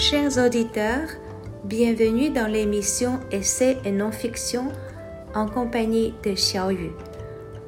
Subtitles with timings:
[0.00, 1.10] Chers auditeurs,
[1.64, 4.72] bienvenue dans l'émission Essais et non-fiction
[5.34, 6.92] en compagnie de Xiaoyu.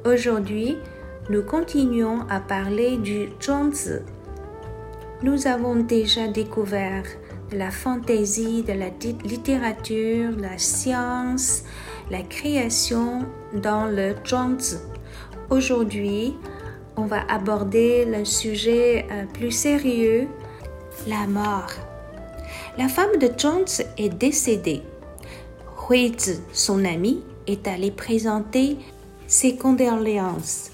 [0.03, 0.79] Aujourd'hui,
[1.29, 3.99] nous continuons à parler du Zhuangzi.
[5.21, 7.03] Nous avons déjà découvert
[7.51, 8.89] la fantaisie, de la
[9.23, 11.65] littérature, la science,
[12.09, 14.77] la création dans le Zhuangzi.
[15.51, 16.35] Aujourd'hui,
[16.97, 20.27] on va aborder le sujet euh, plus sérieux,
[21.05, 21.69] la mort.
[22.75, 24.81] La femme de Zhuangzi est décédée.
[25.87, 28.77] Huizi, son ami, est allé présenter
[29.27, 30.71] ses condoléances.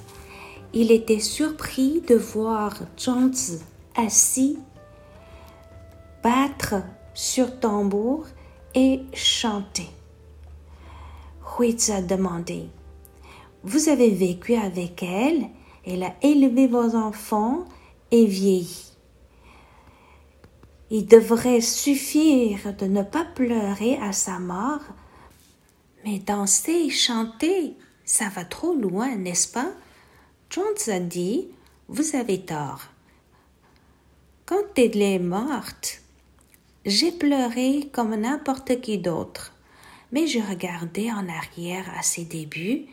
[0.73, 3.59] Il était surpris de voir Zhuangzi
[3.97, 4.59] assis,
[6.23, 6.75] battre
[7.13, 8.27] sur tambour
[8.73, 9.89] et chanter.
[11.57, 12.69] Huizi a demandé
[13.63, 15.49] Vous avez vécu avec elle
[15.85, 17.65] Elle a élevé vos enfants
[18.11, 18.89] et vieilli.
[20.91, 24.81] Il devrait suffire de ne pas pleurer à sa mort,
[26.03, 29.71] mais danser et chanter, ça va trop loin, n'est-ce pas?
[30.49, 31.47] Jones a dit,
[31.89, 32.81] vous avez tort.
[34.47, 36.01] Quand elle est morte,
[36.85, 39.53] j'ai pleuré comme n'importe qui d'autre,
[40.11, 42.85] mais je regardais en arrière à ses débuts,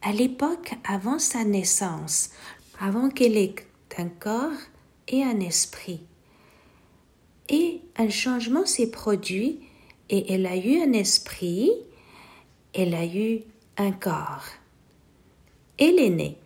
[0.00, 2.30] à l'époque avant sa naissance,
[2.80, 3.54] avant qu'elle ait
[3.98, 4.50] un corps
[5.08, 6.00] et un esprit.
[7.48, 9.60] Et un changement s'est produit
[10.10, 11.70] et elle a eu un esprit,
[12.72, 13.40] elle a eu
[13.76, 14.46] un corps.
[15.78, 16.38] Elle est née.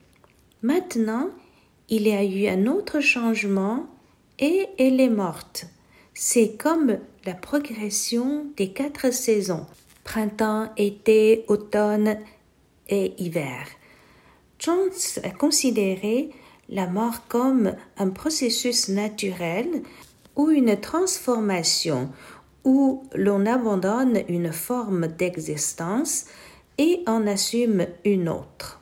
[0.62, 1.30] Maintenant,
[1.88, 3.86] il y a eu un autre changement
[4.38, 5.66] et elle est morte.
[6.14, 9.66] C'est comme la progression des quatre saisons
[10.08, 12.16] printemps, été, automne
[12.88, 13.66] et hiver.
[14.58, 14.90] Jones
[15.22, 16.30] a considéré
[16.70, 19.82] la mort comme un processus naturel
[20.38, 22.08] ou une transformation
[22.64, 26.26] où l'on abandonne une forme d'existence
[26.78, 28.80] et en assume une autre.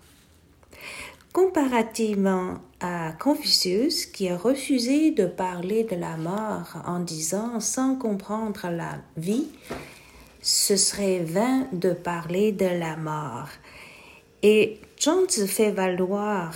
[1.33, 8.69] Comparativement à Confucius, qui a refusé de parler de la mort en disant sans comprendre
[8.71, 9.49] la vie,
[10.43, 13.49] ce serait vain de parler de la mort.
[14.43, 16.55] Et Jones fait valoir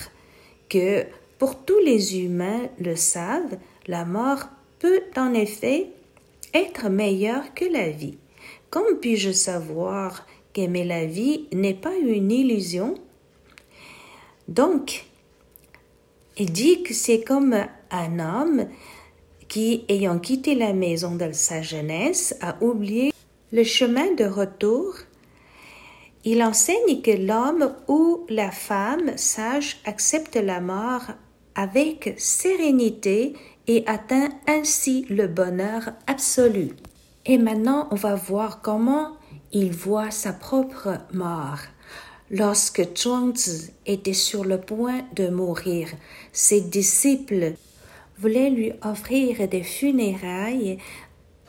[0.69, 1.05] que
[1.39, 3.57] pour tous les humains le savent,
[3.87, 4.49] la mort
[4.81, 5.87] peut en effet
[6.53, 8.19] être meilleur que la vie.
[8.71, 12.95] Comme puis-je savoir qu'aimer la vie n'est pas une illusion?
[14.49, 15.05] Donc,
[16.37, 17.55] il dit que c'est comme
[17.91, 18.67] un homme
[19.49, 23.13] qui, ayant quitté la maison de sa jeunesse, a oublié
[23.53, 24.95] le chemin de retour.
[26.25, 31.03] Il enseigne que l'homme ou la femme sage accepte la mort
[31.55, 33.35] avec sérénité
[33.71, 36.71] et atteint ainsi le bonheur absolu.
[37.25, 39.13] Et maintenant, on va voir comment
[39.53, 41.61] il voit sa propre mort.
[42.33, 45.87] Lorsque Zhuangzi était sur le point de mourir,
[46.33, 47.53] ses disciples
[48.19, 50.79] voulaient lui offrir des funérailles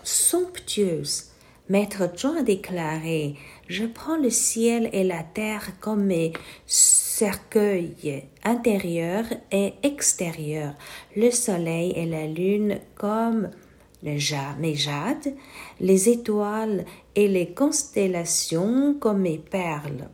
[0.04, 1.32] somptueuses.
[1.70, 3.36] Maître Zhuang a déclaré
[3.72, 6.34] Je prends le ciel et la terre comme mes
[6.66, 10.74] cercueil intérieur et extérieur,
[11.16, 13.50] le soleil et la lune comme
[14.04, 15.34] mes jades,
[15.80, 16.84] les étoiles
[17.16, 20.10] et les constellations comme mes perles.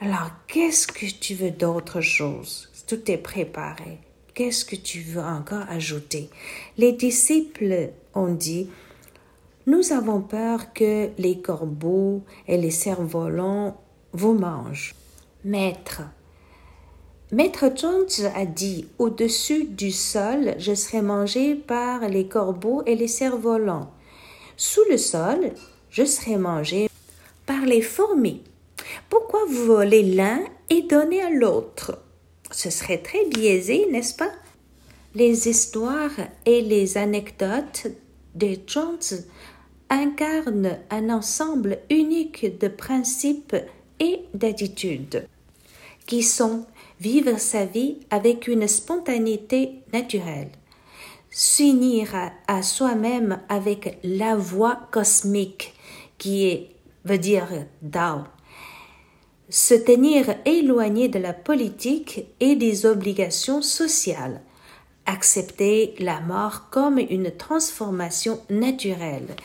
[0.00, 2.68] Alors, qu'est-ce que tu veux d'autre chose?
[2.88, 4.00] Tout est préparé.
[4.34, 6.28] Qu'est-ce que tu veux encore ajouter?
[6.76, 8.68] Les disciples ont dit,
[9.66, 13.76] nous avons peur que les corbeaux et les cerfs-volants
[14.12, 14.94] vous mangent.
[15.44, 16.02] Maître,
[17.32, 23.08] Maître Jones a dit Au-dessus du sol, je serai mangé par les corbeaux et les
[23.08, 23.90] cerfs-volants.
[24.56, 25.52] Sous le sol,
[25.90, 26.88] je serai mangé
[27.46, 28.42] par les fourmis.
[29.08, 30.40] Pourquoi vous volez l'un
[30.70, 31.98] et donnez à l'autre?
[32.50, 34.30] Ce serait très biaisé, n'est-ce pas?
[35.14, 37.88] Les histoires et les anecdotes
[38.34, 38.98] de Jones
[39.90, 43.56] incarnent un ensemble unique de principes
[44.00, 45.26] et d'attitudes
[46.06, 46.66] qui sont
[47.00, 50.50] vivre sa vie avec une spontanéité naturelle,
[51.30, 52.14] s'unir
[52.46, 55.74] à, soi-même avec la voix cosmique
[56.18, 56.70] qui est,
[57.04, 57.48] veut dire
[57.82, 58.20] Dao,
[59.48, 64.40] se tenir éloigné de la politique et des obligations sociales,
[65.06, 69.36] accepter la mort comme une transformation naturelle.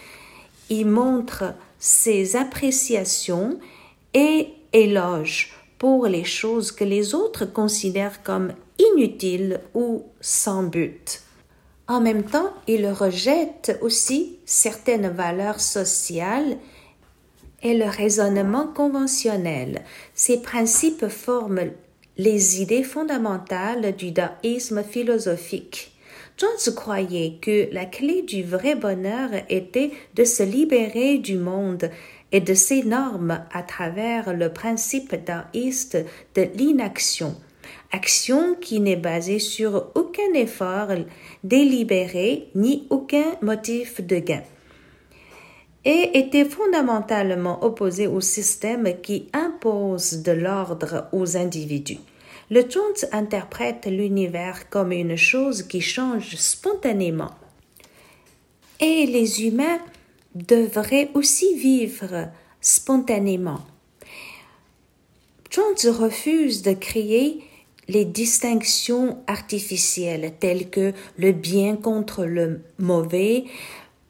[0.70, 3.60] Il montre ses appréciations
[4.14, 11.22] et éloge pour les choses que les autres considèrent comme inutiles ou sans but.
[11.88, 16.58] En même temps, il rejette aussi certaines valeurs sociales
[17.64, 19.82] et le raisonnement conventionnel.
[20.14, 21.72] Ces principes forment
[22.18, 25.99] les idées fondamentales du daïsme philosophique.
[26.40, 31.90] Jones croyait que la clé du vrai bonheur était de se libérer du monde
[32.32, 35.98] et de ses normes à travers le principe daïste
[36.36, 37.36] de l'inaction,
[37.92, 40.88] action qui n'est basée sur aucun effort
[41.44, 44.44] délibéré ni aucun motif de gain
[45.84, 52.00] et était fondamentalement opposé au système qui impose de l'ordre aux individus.
[52.52, 57.36] Le Jones interprète l'univers comme une chose qui change spontanément.
[58.80, 59.80] Et les humains
[60.34, 62.30] devraient aussi vivre
[62.60, 63.62] spontanément.
[65.52, 67.44] Jones refuse de créer
[67.88, 73.46] les distinctions artificielles telles que le bien contre le mauvais,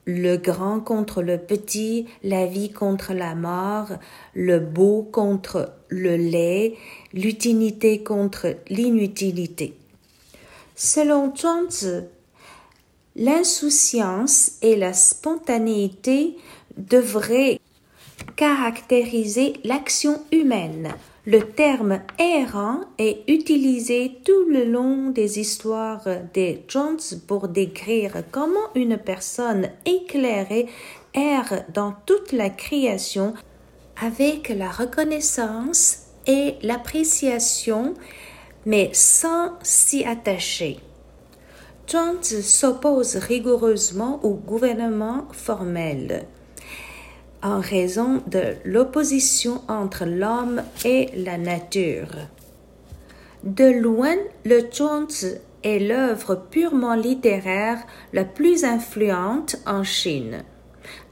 [0.06, 3.89] le grand contre le petit, la vie contre la mort,
[4.33, 6.75] le beau contre le laid,
[7.13, 9.74] l'utilité contre l'inutilité.
[10.75, 12.06] Selon Zhuangzi,
[13.15, 16.38] l'insouciance et la spontanéité
[16.77, 17.59] devraient
[18.36, 20.94] caractériser l'action humaine.
[21.25, 26.97] Le terme errant est utilisé tout le long des histoires des Jones
[27.27, 30.68] pour décrire comment une personne éclairée
[31.13, 33.33] erre dans toute la création
[34.01, 37.94] avec la reconnaissance et l'appréciation,
[38.66, 40.80] mais sans s'y attacher.
[41.88, 46.28] Jones s'oppose rigoureusement au gouvernement formel
[47.42, 52.28] en raison de l'opposition entre l'homme et la nature.
[53.44, 57.80] De loin, le Zhuangzi est l'œuvre purement littéraire
[58.13, 60.44] la plus influente en Chine.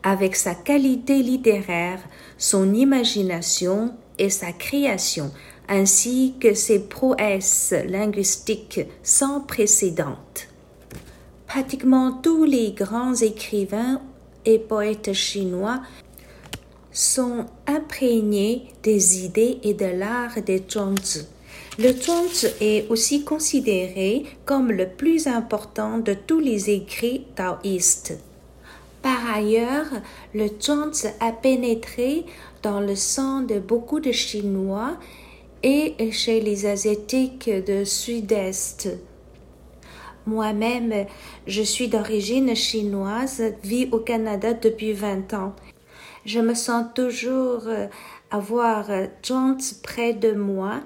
[0.04, 2.00] Avec sa qualité littéraire,
[2.38, 5.32] son imagination et sa création,
[5.68, 10.18] ainsi que ses prouesses linguistiques sans précédent.
[11.46, 14.02] Pratiquement tous les grands écrivains
[14.46, 15.82] et poètes chinois
[16.92, 21.28] sont imprégnés des idées et de l'art des Zhuangzi.
[21.78, 28.18] Le Zhuangzi est aussi considéré comme le plus important de tous les écrits taoïstes.
[29.02, 29.88] Par ailleurs,
[30.34, 32.26] le Zhuangzi a pénétré
[32.64, 34.98] dans le sang de beaucoup de Chinois
[35.64, 38.90] et chez les Asiatiques de Sud-Est.
[40.26, 41.06] Moi-même,
[41.46, 45.56] je suis d'origine chinoise, vis au Canada depuis 20 ans
[46.28, 47.88] je me sens toujours euh,
[48.30, 50.82] avoir euh, Jones près de moi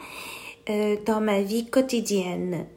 [0.69, 2.67] euh, dans ma vie quotidienne.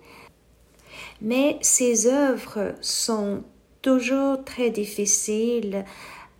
[1.20, 3.44] Mais ses œuvres sont
[3.84, 5.84] toujours très difficiles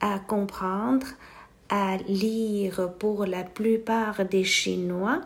[0.00, 1.06] à comprendre,
[1.69, 5.20] à lire pour la plupart des Chinois,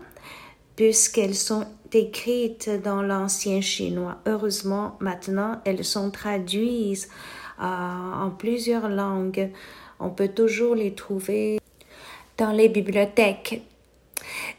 [0.77, 4.19] puisqu'elles sont écrites dans l'ancien chinois.
[4.27, 7.09] Heureusement, maintenant, elles sont traduites
[7.59, 9.51] en plusieurs langues
[10.01, 11.61] on peut toujours les trouver
[12.37, 13.63] dans les bibliothèques.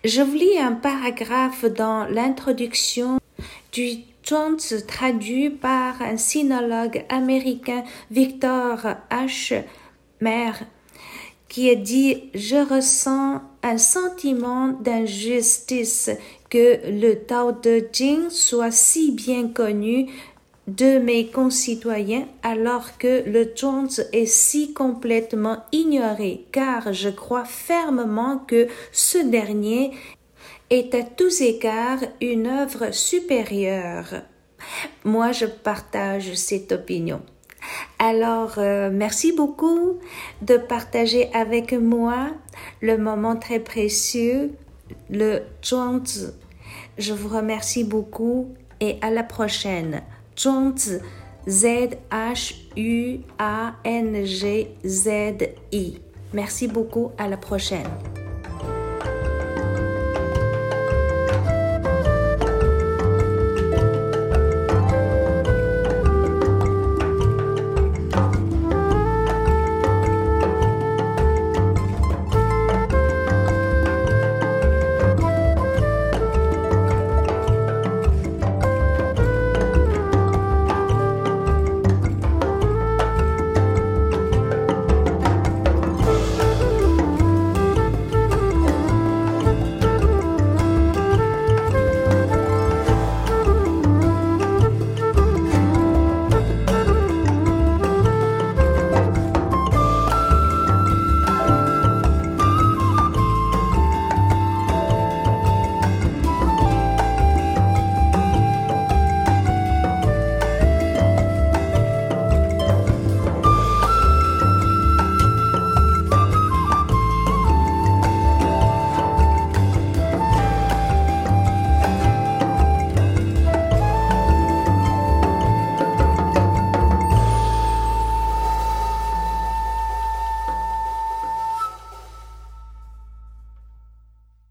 [0.03, 3.19] Je vous lis un paragraphe dans l'introduction
[3.71, 3.99] du
[4.88, 8.77] Traduit par un sinologue américain Victor
[9.09, 9.63] H.
[10.21, 10.51] Mayer
[11.48, 16.12] qui a dit Je ressens un sentiment d'injustice
[16.51, 20.12] que le Tao de Jing soit si bien connu
[20.67, 28.38] de mes concitoyens alors que le Jones est si complètement ignoré car je crois fermement
[28.38, 29.89] que ce dernier
[30.69, 34.21] est à tous égards une œuvre supérieure.
[35.03, 37.21] Moi, je partage cette opinion.
[37.97, 39.99] Alors, euh, merci beaucoup
[40.41, 42.29] de partager avec moi
[42.81, 44.51] le moment très précieux,
[45.09, 46.05] le Jones.
[46.97, 50.01] Je vous remercie beaucoup et à la prochaine.
[50.38, 50.99] Zhuangzi,
[51.47, 52.79] Z-H-U-A-N-G-Z-I.
[56.33, 57.88] Merci beaucoup, à la prochaine.